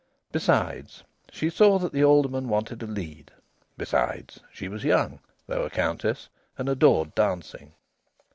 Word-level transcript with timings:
Besides, 0.31 1.03
she 1.31 1.51
saw 1.51 1.77
that 1.77 1.93
the 1.93 2.03
aldermen 2.03 2.49
wanted 2.49 2.81
a 2.81 2.87
lead. 2.87 3.29
Besides, 3.77 4.39
she 4.51 4.67
was 4.67 4.83
young, 4.83 5.19
though 5.45 5.63
a 5.63 5.69
countess, 5.69 6.27
and 6.57 6.67
adored 6.67 7.13
dancing. 7.13 7.75